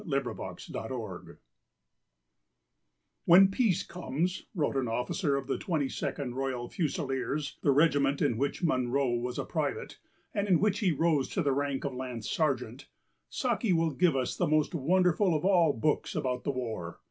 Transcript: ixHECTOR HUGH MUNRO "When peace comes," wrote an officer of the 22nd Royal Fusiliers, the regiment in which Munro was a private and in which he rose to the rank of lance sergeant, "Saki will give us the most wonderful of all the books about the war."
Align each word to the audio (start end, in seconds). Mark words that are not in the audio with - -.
ixHECTOR 0.03 0.35
HUGH 0.35 0.67
MUNRO 0.73 1.37
"When 3.25 3.51
peace 3.51 3.83
comes," 3.83 4.47
wrote 4.55 4.75
an 4.75 4.87
officer 4.87 5.35
of 5.37 5.45
the 5.45 5.59
22nd 5.59 6.33
Royal 6.33 6.67
Fusiliers, 6.67 7.59
the 7.61 7.69
regiment 7.69 8.19
in 8.19 8.35
which 8.35 8.63
Munro 8.63 9.11
was 9.11 9.37
a 9.37 9.45
private 9.45 9.99
and 10.33 10.47
in 10.47 10.59
which 10.59 10.79
he 10.79 10.91
rose 10.91 11.29
to 11.29 11.43
the 11.43 11.51
rank 11.53 11.83
of 11.85 11.93
lance 11.93 12.27
sergeant, 12.31 12.87
"Saki 13.29 13.73
will 13.73 13.91
give 13.91 14.15
us 14.15 14.35
the 14.35 14.47
most 14.47 14.73
wonderful 14.73 15.35
of 15.35 15.45
all 15.45 15.71
the 15.73 15.79
books 15.79 16.15
about 16.15 16.45
the 16.45 16.51
war." 16.51 16.99